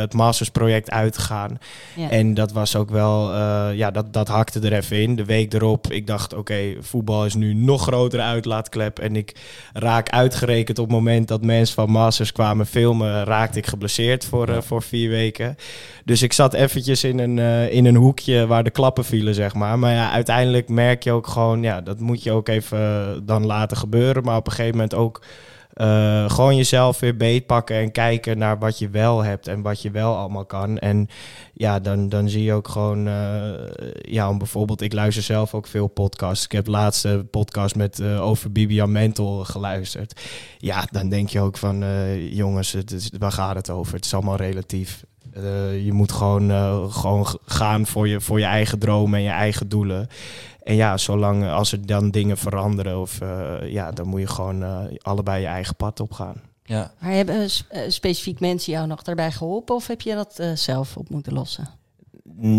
[0.02, 1.58] het mastersproject uitgegaan.
[1.96, 2.10] Ja.
[2.10, 3.36] En dat was ook wel,
[3.72, 5.16] ja, dat, dat hakte er even in.
[5.16, 9.00] De week erop, ik dacht, oké, okay, voetbal is nu nog grotere uitlaatklep.
[9.00, 9.36] En ik
[9.74, 14.64] raak uitgerekend op het moment dat mensen van masters kwamen filmen, raakte ik geblesseerd voor,
[14.64, 15.56] voor vier weken.
[16.06, 19.54] Dus ik zat eventjes in een, uh, in een hoekje waar de klappen vielen, zeg
[19.54, 19.80] maar.
[19.80, 23.46] Maar ja, uiteindelijk merk je ook gewoon, ja, dat moet je ook even uh, dan
[23.46, 24.24] laten gebeuren.
[24.24, 25.22] Maar op een gegeven moment ook
[25.76, 29.92] uh, gewoon jezelf weer beetpakken en kijken naar wat je wel hebt en wat je
[29.92, 30.78] wel allemaal kan.
[30.78, 31.08] En
[31.54, 33.52] ja, dan, dan zie je ook gewoon, uh,
[34.02, 36.46] ja, bijvoorbeeld, ik luister zelf ook veel podcasts.
[36.46, 40.22] Ik heb laatste podcast met uh, over Bibian Mental geluisterd.
[40.58, 41.84] Ja, dan denk je ook van,
[42.30, 43.94] jongens, het waar gaat het over?
[43.96, 45.04] Het is allemaal relatief.
[45.84, 46.52] Je moet gewoon,
[46.92, 50.08] gewoon gaan voor je, voor je eigen dromen en je eigen doelen.
[50.64, 54.62] En ja, zolang als er dan dingen veranderen, of, uh, ja, dan moet je gewoon
[54.62, 56.36] uh, allebei je eigen pad op gaan.
[56.64, 56.92] Ja.
[57.00, 57.50] Maar hebben
[57.88, 61.70] specifiek mensen jou nog daarbij geholpen of heb je dat zelf op moeten lossen?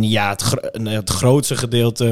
[0.01, 2.05] Ja, het, gro het grootste gedeelte,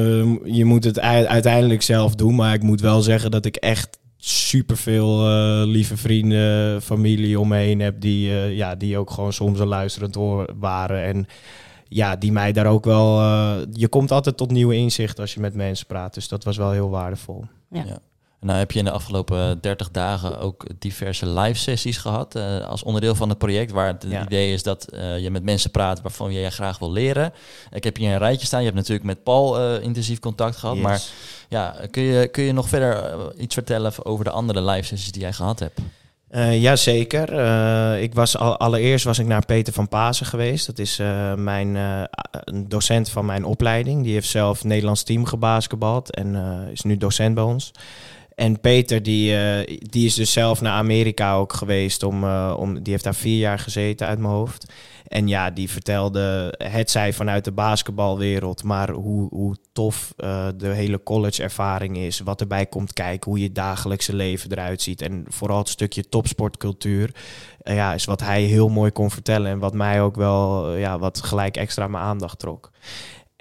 [0.43, 2.35] je moet het uiteindelijk zelf doen.
[2.35, 7.57] Maar ik moet wel zeggen dat ik echt superveel uh, lieve vrienden, familie om me
[7.57, 11.03] heen heb die, uh, ja, die ook gewoon soms een luisterend oor waren.
[11.03, 11.25] En
[11.87, 13.19] ja, die mij daar ook wel.
[13.19, 16.13] Uh, je komt altijd tot nieuwe inzichten als je met mensen praat.
[16.13, 17.45] Dus dat was wel heel waardevol.
[17.69, 17.83] Ja.
[17.85, 17.99] ja.
[18.41, 22.83] Nou heb je in de afgelopen 30 dagen ook diverse live sessies gehad uh, als
[22.83, 26.33] onderdeel van het project, waar het idee is dat uh, je met mensen praat waarvan
[26.33, 27.33] je graag wil leren.
[27.71, 28.59] Ik heb hier een rijtje staan.
[28.59, 30.83] Je hebt natuurlijk met Paul intensief contact gehad, yes.
[30.83, 31.01] maar
[31.49, 35.21] ja, kun je, kun je nog verder iets vertellen over de andere live sessies die
[35.21, 35.79] jij gehad hebt?
[36.31, 37.33] Uh, Jazeker.
[37.33, 40.65] Uh, ik was al, allereerst was ik naar Peter van Pasen geweest.
[40.65, 41.75] Dat is uh, mijn
[42.31, 44.03] een docent van mijn opleiding.
[44.03, 46.35] Die heeft zelf Nederlands team gebasketbald en
[46.71, 47.71] is nu docent bij ons.
[48.35, 49.35] En Peter, die,
[49.77, 52.03] die is dus zelf naar Amerika ook geweest.
[52.03, 54.65] Om, om, die heeft daar vier jaar gezeten uit mijn hoofd.
[55.11, 60.67] En ja, die vertelde het zij vanuit de basketbalwereld, maar hoe, hoe tof uh, de
[60.67, 65.01] hele college-ervaring is, wat erbij komt kijken, hoe je dagelijkse leven eruit ziet.
[65.01, 67.15] En vooral het stukje topsportcultuur,
[67.63, 71.23] ja, is wat hij heel mooi kon vertellen en wat mij ook wel, ja, wat
[71.23, 72.71] gelijk extra mijn aandacht trok.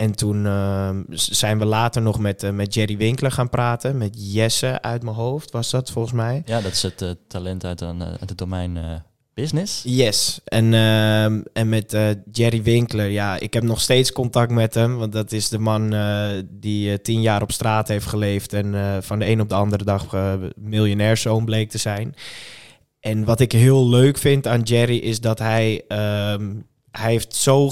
[0.00, 4.82] En toen ehm, zijn we later nog met, met Jerry Winkler gaan praten, met Jesse
[4.82, 6.42] uit mijn hoofd, was dat volgens mij.
[6.44, 9.02] Ja, dat is het talent uit, een, uit het domein
[9.34, 9.82] business.
[9.84, 10.40] Yes.
[10.44, 11.96] En, uh, en met
[12.32, 14.96] Jerry Winkler, ja, ik heb nog steeds contact met hem.
[14.96, 15.94] Want dat is de man
[16.50, 18.52] die tien jaar op straat heeft geleefd.
[18.52, 20.16] En van de een op de andere dag
[20.54, 22.14] miljonairszoon bleek te zijn.
[23.00, 25.84] En wat ik heel leuk vind aan Jerry is dat hij.
[26.32, 27.70] Um, hij heeft zo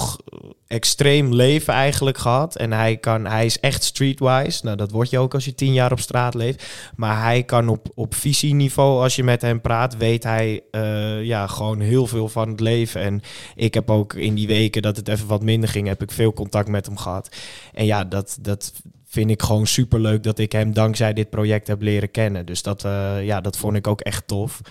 [0.67, 2.55] extreem leven eigenlijk gehad.
[2.55, 4.65] En hij, kan, hij is echt streetwise.
[4.65, 6.65] Nou, dat word je ook als je tien jaar op straat leeft.
[6.95, 11.47] Maar hij kan op, op visieniveau, als je met hem praat, weet hij eh, ja,
[11.47, 13.01] gewoon heel veel van het leven.
[13.01, 13.21] En
[13.55, 16.33] ik heb ook in die weken dat het even wat minder ging, heb ik veel
[16.33, 17.35] contact met hem gehad.
[17.73, 18.73] En ja, dat, dat
[19.05, 22.45] vind ik gewoon super leuk dat ik hem dankzij dit project heb leren kennen.
[22.45, 24.61] Dus dat, uh, ja, dat vond ik ook echt tof.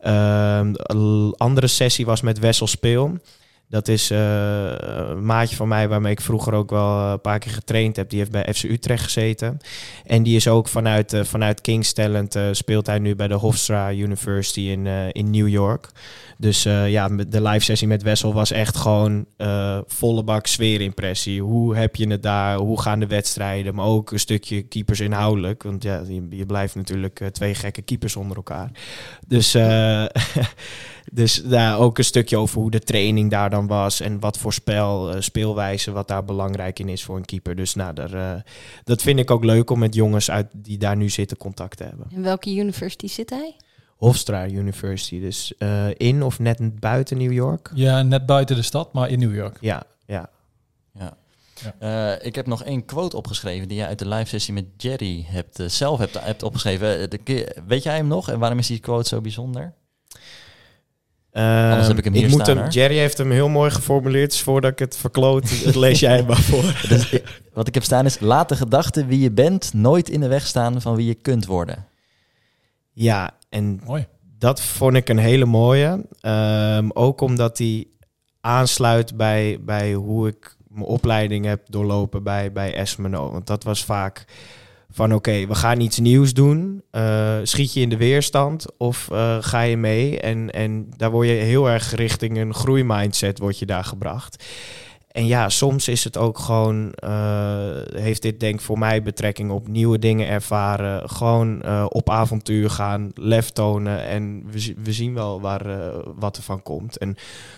[0.00, 3.18] Een andere sessie was met Wessel Speel.
[3.68, 4.18] Dat is uh,
[5.08, 8.10] een maatje van mij waarmee ik vroeger ook wel een paar keer getraind heb.
[8.10, 9.58] Die heeft bij FC Utrecht gezeten.
[10.04, 13.92] En die is ook vanuit, uh, vanuit King's Talent speelt hij nu bij de Hofstra
[13.92, 15.88] University in, in New York.
[16.38, 19.26] Dus ja, de live sessie met Wessel was echt gewoon
[19.86, 21.42] volle bak sfeerimpressie.
[21.42, 22.56] Hoe heb je het daar?
[22.56, 23.74] Hoe gaan de wedstrijden?
[23.74, 25.62] Maar ook een stukje keepers inhoudelijk.
[25.62, 28.70] Want ja, je, je blijft natuurlijk twee gekke keepers onder elkaar.
[29.26, 29.56] Dus...
[31.14, 34.52] Dus daar ook een stukje over hoe de training daar dan was en wat voor
[34.52, 37.56] spel, uh, speelwijze, wat daar belangrijk in is voor een keeper.
[37.56, 38.40] Dus nou, daar, uh,
[38.84, 41.84] dat vind ik ook leuk om met jongens uit die daar nu zitten contact te
[41.84, 42.06] hebben.
[42.14, 43.56] En welke university zit hij?
[43.96, 47.70] Hofstra University, dus uh, in of net buiten New York?
[47.74, 49.58] Ja, net buiten de stad, maar in New York.
[49.60, 50.30] Ja, ja.
[50.98, 51.16] ja.
[51.78, 52.16] Ja.
[52.18, 55.24] Uh, ik heb nog één quote opgeschreven die je uit de live sessie met Jerry
[55.26, 57.10] hebt, uh, zelf hebt, hebt opgeschreven.
[57.10, 59.74] De, weet jij hem nog en waarom is die quote zo bijzonder?
[61.36, 62.70] Uh, Anders heb ik hem hier ik moet staan, hem.
[62.70, 64.30] Jerry heeft hem heel mooi geformuleerd.
[64.30, 66.62] Dus voordat ik het verkloot, het lees jij hem maar voor.
[66.88, 67.18] Dus,
[67.52, 70.46] wat ik heb staan is: laat de gedachte wie je bent nooit in de weg
[70.46, 71.86] staan van wie je kunt worden.
[72.92, 74.06] Ja, en Mooi.
[74.38, 76.06] dat vond ik een hele mooie.
[76.22, 77.86] Um, ook omdat hij
[78.40, 83.30] aansluit bij, bij hoe ik mijn opleiding heb doorlopen bij, bij Esmeno.
[83.30, 84.24] Want dat was vaak
[84.94, 86.82] van oké, we gaan iets nieuws doen.
[86.92, 90.20] Uh, schiet je in de weerstand of uh, ga je mee?
[90.20, 94.44] En, en daar word je heel erg richting een groeimindset word je daar gebracht.
[95.14, 99.68] En ja, soms is het ook gewoon, uh, heeft dit denk voor mij betrekking op
[99.68, 101.10] nieuwe dingen ervaren.
[101.10, 106.62] Gewoon op avontuur gaan, lef tonen en we, we zien wel waar, wat er van
[106.62, 106.98] komt.
[106.98, 107.16] En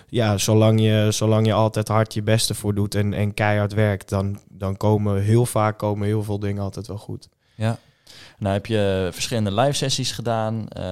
[0.08, 4.08] ja, zolang je, zolang je altijd hard je beste voor doet en, en keihard werkt,
[4.08, 7.28] dan, dan komen heel vaak komen heel veel dingen altijd wel goed.
[7.54, 7.78] Ja.
[8.38, 10.54] Nou heb je verschillende live sessies gedaan.
[10.54, 10.82] Uh,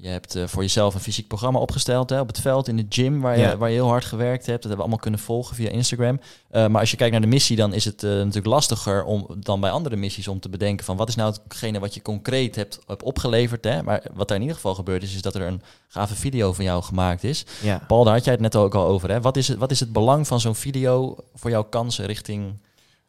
[0.00, 2.86] je hebt uh, voor jezelf een fysiek programma opgesteld hè, op het veld in de
[2.88, 3.56] gym, waar je, Ja.
[3.56, 4.62] waar je heel hard gewerkt hebt.
[4.62, 6.20] Dat hebben we allemaal kunnen volgen via Instagram.
[6.50, 9.26] Uh, maar als je kijkt naar de missie, dan is het uh, natuurlijk lastiger om
[9.36, 12.56] dan bij andere missies om te bedenken van wat is nou hetgene wat je concreet
[12.56, 13.64] hebt, hebt opgeleverd.
[13.64, 13.82] Hè?
[13.82, 16.64] Maar wat er in ieder geval gebeurd is, is dat er een gave video van
[16.64, 17.44] jou gemaakt is.
[17.62, 17.82] Ja.
[17.86, 19.10] Paul, daar had jij het net ook al over.
[19.10, 19.20] Hè?
[19.20, 22.58] Wat, is het, wat is het belang van zo'n video voor jouw kansen richting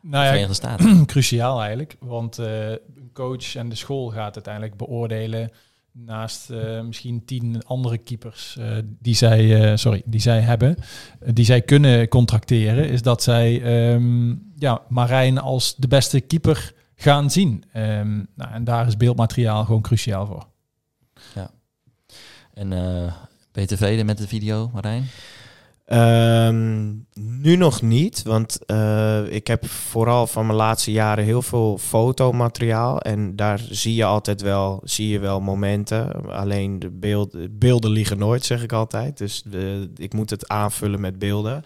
[0.02, 1.06] Nou ja, Verenigde Staten?
[1.06, 1.96] cruciaal eigenlijk.
[2.00, 5.52] Want uh, een coach en de school gaat uiteindelijk beoordelen
[5.92, 10.76] naast uh, misschien tien andere keepers uh, die, zij, uh, sorry, die zij hebben,
[11.34, 13.62] die zij kunnen contracteren, is dat zij
[13.94, 17.64] um, ja, Marijn als de beste keeper gaan zien.
[17.74, 20.48] Um, nou, en daar is beeldmateriaal gewoon cruciaal voor.
[21.36, 21.52] Ja.
[22.54, 22.70] En
[23.52, 25.08] ben je tevreden met de video, Marijn?
[25.94, 31.78] Um, nu nog niet, want uh, ik heb vooral van mijn laatste jaren heel veel
[31.78, 33.00] fotomateriaal.
[33.00, 36.30] En daar zie je altijd wel, zie je wel momenten.
[36.32, 39.18] Alleen de beeld, beelden liegen nooit, zeg ik altijd.
[39.18, 39.44] Dus
[39.96, 41.64] ik moet het aanvullen met beelden.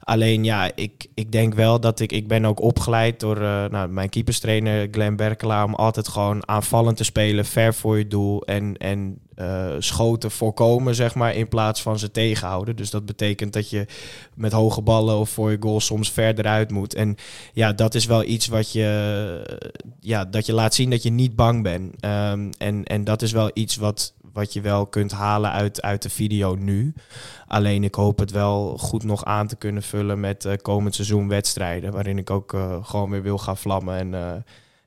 [0.00, 2.12] Alleen ja, ik, ik denk wel dat ik...
[2.12, 5.64] Ik ben ook opgeleid door uh, nou, mijn keeperstrainer Glenn Berkelaar...
[5.64, 8.42] om altijd gewoon aanvallend te spelen, ver voor je doel...
[8.42, 12.76] en, en uh, schoten voorkomen, zeg maar, in plaats van ze tegenhouden.
[12.76, 13.86] Dus dat betekent dat je
[14.34, 16.94] met hoge ballen of voor je goal soms verder uit moet.
[16.94, 17.16] En
[17.52, 19.64] ja, dat is wel iets wat je...
[20.00, 22.04] Ja, dat je laat zien dat je niet bang bent.
[22.04, 26.02] Um, en, en dat is wel iets wat wat je wel kunt halen uit, uit
[26.02, 26.94] de video nu.
[27.46, 31.28] Alleen ik hoop het wel goed nog aan te kunnen vullen met uh, komend seizoen
[31.28, 31.92] wedstrijden.
[31.92, 34.14] Waarin ik ook uh, gewoon weer wil gaan vlammen.
[34.14, 34.44] En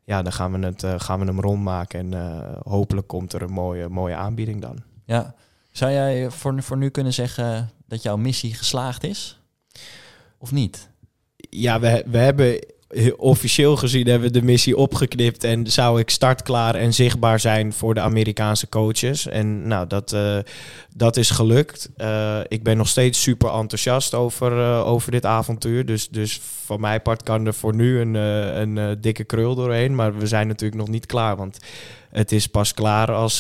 [0.09, 2.13] ja, dan gaan we, het, gaan we hem rondmaken.
[2.13, 4.83] En hopelijk komt er een mooie, mooie aanbieding dan.
[5.05, 5.35] Ja.
[5.71, 9.39] Zou jij voor, voor nu kunnen zeggen dat jouw missie geslaagd is?
[10.37, 10.89] Of niet?
[11.35, 12.59] Ja, we, we hebben
[13.17, 17.93] officieel gezien hebben we de missie opgeknipt en zou ik startklaar en zichtbaar zijn voor
[17.93, 19.27] de Amerikaanse coaches.
[19.27, 20.37] En nou, dat, uh,
[20.95, 21.89] dat is gelukt.
[21.97, 25.85] Uh, ik ben nog steeds super enthousiast over, uh, over dit avontuur.
[25.85, 29.95] Dus, dus van mijn part kan er voor nu een, een dikke krul doorheen.
[29.95, 31.57] Maar we zijn natuurlijk nog niet klaar, want
[32.09, 33.39] het is pas klaar als,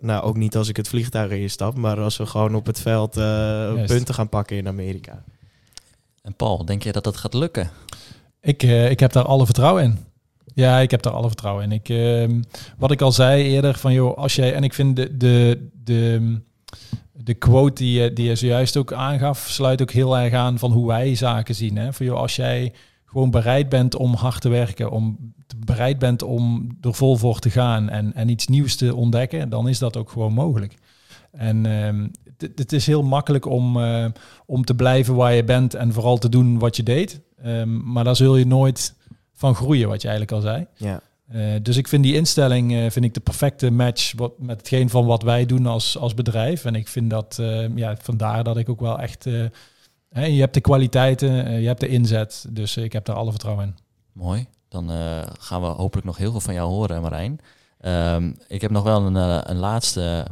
[0.00, 3.12] nou ook niet als ik het vliegtuig instap, maar als we gewoon op het veld
[3.86, 5.22] punten gaan pakken in Amerika.
[6.22, 7.70] En Paul, denk je dat dat gaat lukken?
[8.40, 9.98] Ik, uh, ik heb daar alle vertrouwen in.
[10.54, 11.72] Ja, ik heb daar alle vertrouwen in.
[11.72, 12.40] Ik, uh,
[12.78, 14.54] wat ik al zei eerder, van joh, als jij.
[14.54, 16.36] En ik vind de, de, de,
[17.12, 20.72] de quote die je, die je zojuist ook aangaf, sluit ook heel erg aan van
[20.72, 21.76] hoe wij zaken zien.
[21.76, 21.92] Hè?
[21.92, 22.72] Voor jou, als jij
[23.04, 27.50] gewoon bereid bent om hard te werken, om bereid bent om er vol voor te
[27.50, 30.74] gaan en, en iets nieuws te ontdekken, dan is dat ook gewoon mogelijk.
[31.30, 32.06] En ehm,
[32.38, 34.04] het is heel makkelijk om, uh,
[34.46, 37.20] om te blijven waar je bent en vooral te doen wat je deed.
[37.44, 38.94] Um, maar daar zul je nooit
[39.32, 40.66] van groeien, wat je eigenlijk al zei.
[40.76, 41.00] Ja.
[41.32, 44.90] Uh, dus ik vind die instelling uh, vind ik de perfecte match wat, met hetgeen
[44.90, 46.64] van wat wij doen als, als bedrijf.
[46.64, 47.40] En ik vind dat,
[47.74, 49.24] ja, vandaar dat ik ook wel echt...
[50.08, 52.46] Hè, je hebt de kwaliteiten, je hebt de inzet.
[52.50, 53.76] Dus ik heb daar alle vertrouwen in.
[54.12, 54.46] Mooi.
[54.68, 54.90] Dan
[55.38, 57.40] gaan we hopelijk nog heel veel van jou horen, Marijn.
[58.14, 60.26] Um, ik heb nog wel een, een laatste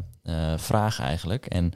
[0.56, 1.46] vraag eigenlijk.
[1.46, 1.72] En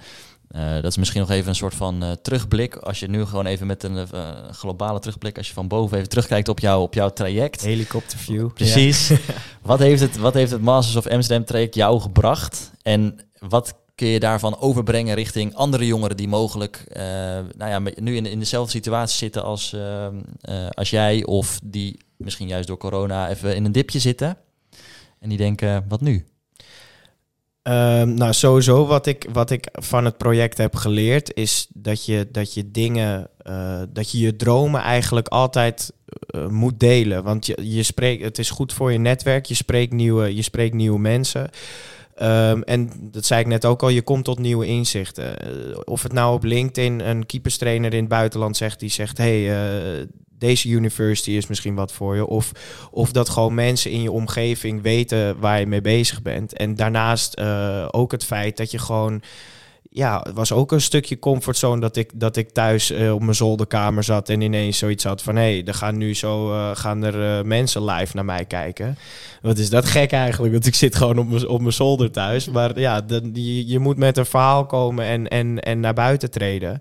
[0.56, 2.76] uh, dat is misschien nog even een soort van uh, terugblik.
[2.76, 4.06] Als je nu gewoon even met een
[4.50, 7.60] globale terugblik, als je van boven even terugkijkt op, jou, op jouw traject.
[7.60, 8.52] Helikopterview.
[8.52, 9.12] Precies.
[9.62, 12.70] wat, heeft het, wat heeft het Masters of Amsterdam traject jou gebracht?
[12.82, 16.84] En wat kun je daarvan overbrengen richting andere jongeren die mogelijk
[17.56, 19.76] nou ja, nu in, in dezelfde situatie zitten als,
[20.70, 24.36] als jij, of die misschien juist door corona even in een dipje zitten
[25.20, 26.26] en die denken, wat nu?
[27.70, 32.28] Um, nou, sowieso wat ik, wat ik van het project heb geleerd is dat je,
[32.32, 35.92] dat je dingen, uh, dat je je dromen eigenlijk altijd
[36.34, 37.22] uh, moet delen.
[37.24, 40.74] Want je, je spreekt, het is goed voor je netwerk, je spreekt nieuwe, je spreekt
[40.74, 41.50] nieuwe mensen.
[42.22, 45.34] Um, en dat zei ik net ook al, je komt tot nieuwe inzichten.
[45.70, 50.06] Uh, of het nou op LinkedIn een keeperstrainer in het buitenland zegt, die zegt: hey,
[50.40, 52.26] deze university is misschien wat voor je.
[52.26, 52.52] Of,
[52.90, 56.52] of dat gewoon mensen in je omgeving weten waar je mee bezig bent.
[56.52, 59.22] En daarnaast uh, ook het feit dat je gewoon
[59.92, 63.34] ja, het was ook een stukje comfortzone dat ik, dat ik thuis uh, op mijn
[63.34, 67.02] zolderkamer zat en ineens zoiets had van hé, hey, er gaan nu zo uh, gaan
[67.02, 68.98] er uh, mensen live naar mij kijken.
[69.42, 70.52] Wat is dat gek eigenlijk?
[70.52, 72.48] Want ik zit gewoon op mijn, op mijn zolder thuis.
[72.48, 73.02] Maar ja,
[73.66, 76.80] je moet met een verhaal komen en, en, en naar buiten treden.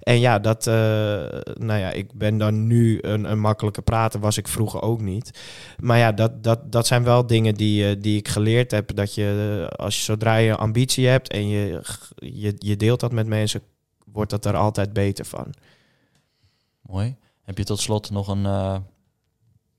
[0.00, 4.48] En ja, dat, nou ja, ik ben dan nu een, een makkelijke prater, was ik
[4.48, 5.30] vroeger ook niet.
[5.78, 8.94] Maar ja, dat, dat, dat zijn wel dingen die, die ik geleerd heb.
[8.94, 11.80] Dat je, als je zodra je ambitie hebt en je,
[12.16, 13.62] je je, deelt dat met mensen,
[14.04, 15.54] wordt dat er altijd beter van.
[16.80, 17.16] Mooi.
[17.42, 18.76] Heb je tot slot nog een uh,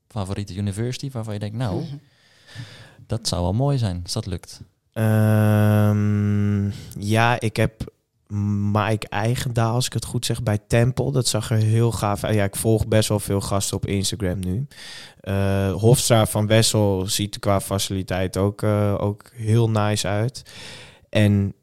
[0.07, 1.83] favoriete university waarvan je denkt, nou,
[3.07, 4.61] dat zou wel mooi zijn als dat lukt?
[4.93, 7.91] Um, ja, ik heb
[8.71, 11.11] Mike Eigendaal, als ik het goed zeg, bij Temple.
[11.11, 12.35] Dat zag er heel gaaf uit.
[12.35, 14.67] Ja, ik volg best wel veel gasten op Instagram nu.
[15.23, 20.43] Uh, Hofstra van Wessel ziet qua faciliteit ook, uh, ook heel nice uit.
[21.09, 21.53] En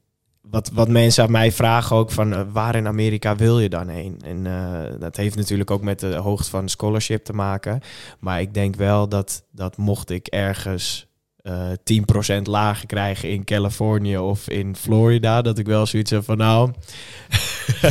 [0.51, 3.89] wat, wat mensen aan mij vragen ook van uh, waar in Amerika wil je dan
[3.89, 4.21] heen?
[4.25, 7.81] En uh, dat heeft natuurlijk ook met de hoogte van scholarship te maken.
[8.19, 11.07] Maar ik denk wel dat, dat mocht ik ergens
[11.43, 16.25] uh, eh, 10% lager krijgen in Californië of in Florida, dat ik wel zoiets heb
[16.25, 16.71] van nou,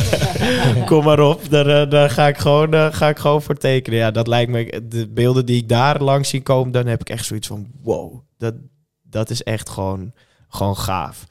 [0.86, 3.98] kom maar op, daar, daar ga, ik gewoon, ga ik gewoon voor tekenen.
[3.98, 7.10] Ja, dat lijkt me, de beelden die ik daar langs zie komen, dan heb ik
[7.10, 8.54] echt zoiets van wow, dat,
[9.02, 10.12] dat is echt gewoon,
[10.48, 11.26] gewoon gaaf.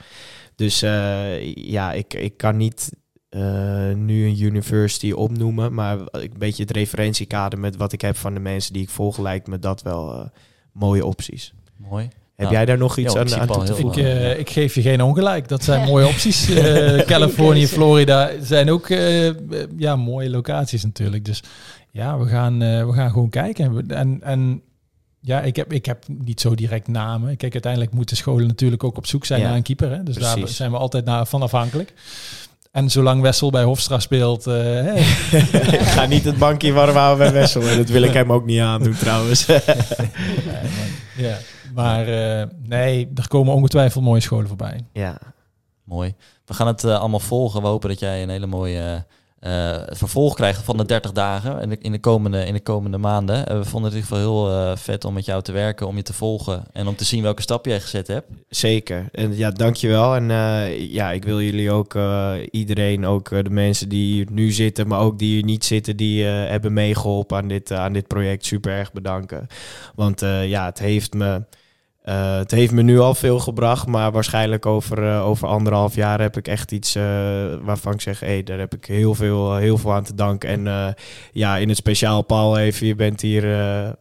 [0.57, 2.91] Dus uh, ja, ik, ik kan niet
[3.29, 8.33] uh, nu een university opnoemen, maar een beetje het referentiekader met wat ik heb van
[8.33, 10.25] de mensen die ik volg, lijkt me dat wel uh,
[10.71, 11.53] mooie opties.
[11.75, 12.03] Mooi.
[12.03, 14.01] Heb nou, jij daar nog iets aan, aan toe te voegen?
[14.01, 15.47] Ik, uh, ik, geef je geen ongelijk.
[15.47, 16.49] Dat zijn mooie opties.
[16.49, 19.31] Uh, Californië, Florida zijn ook uh,
[19.77, 21.25] ja, mooie locaties natuurlijk.
[21.25, 21.43] Dus
[21.91, 23.87] ja, we gaan, we gaan gewoon kijken.
[23.87, 24.61] En, en
[25.27, 27.37] ja, ik heb, ik heb niet zo direct namen.
[27.37, 29.91] Kijk, uiteindelijk moeten scholen natuurlijk ook op zoek zijn naar een keeper.
[29.91, 30.03] Hè?
[30.03, 31.93] Dus daar zijn we altijd naar, van afhankelijk.
[32.71, 34.47] En zolang Wessel bij Hofstra speelt...
[34.47, 34.95] Uh,
[35.79, 37.67] ik ga niet het bankje warm houden bij Wessel.
[37.67, 39.45] En dat wil ik hem ook niet aandoen trouwens.
[41.25, 41.37] ja,
[41.73, 44.85] maar uh, nee, er komen ongetwijfeld mooie scholen voorbij.
[44.93, 45.19] Ja.
[45.83, 46.15] Mooi.
[46.45, 47.61] We gaan het uh, allemaal volgen.
[47.61, 49.05] We hopen dat jij een hele mooie
[49.41, 53.35] uh, vervolg krijgen van de 30 dagen de, in de, komende, in de komende maanden.
[53.37, 55.87] Uh, we vonden het in ieder geval heel uh, vet om met jou te werken,
[55.87, 58.27] om je te volgen en om te zien welke stap jij gezet hebt.
[58.49, 59.09] Zeker.
[59.11, 60.15] En ja, dankjewel.
[60.15, 60.27] En
[60.89, 61.97] ja, ik wil jullie ook,
[62.51, 66.23] iedereen, ook de mensen die hier nu zitten, maar ook die hier niet zitten, die
[66.23, 69.47] hebben meegeholpen aan dit, aan dit project, super erg bedanken.
[69.95, 71.43] Want ja, het heeft me
[72.07, 76.21] uh, het heeft me nu al veel gebracht, maar waarschijnlijk over, uh, over anderhalf jaar
[76.21, 77.03] heb ik echt iets uh,
[77.61, 80.49] waarvan ik zeg, hé, hey, daar heb ik heel veel, heel veel aan te danken.
[80.49, 80.95] En
[81.31, 83.45] ja, in het speciaal, Paul, even, je bent hier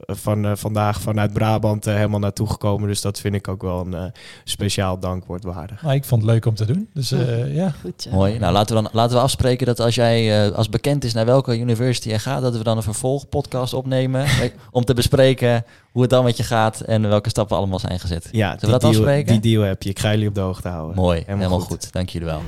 [0.06, 2.88] van, vandaag vanuit Brabant helemaal naartoe gekomen.
[2.88, 4.12] Dus dat vind ik ook wel een
[4.44, 5.82] speciaal dankwoord waardig.
[5.82, 6.88] Nou, ik vond het leuk om te doen.
[6.94, 7.14] Dus
[7.46, 7.74] ja.
[7.80, 8.38] Goed, Mooi.
[8.38, 11.58] Nou, laten we dan laten we afspreken dat als jij, als bekend is naar welke
[11.58, 14.26] university je gaat, dat we dan een vervolgpodcast opnemen
[14.70, 15.64] om te bespreken
[15.96, 18.28] hoe het dan met je gaat en welke stappen allemaal zijn gezet.
[18.32, 19.40] Ja, Zullen we dat deal, afspreken?
[19.40, 19.90] Die deal heb je.
[19.90, 20.96] Ik ga jullie op de hoogte houden.
[20.96, 21.92] Mooi, helemaal, goed.
[21.92, 22.42] Dank jullie wel.